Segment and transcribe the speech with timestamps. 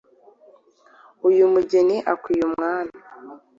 [1.27, 2.95] Uyu mugeni akwiye umwami;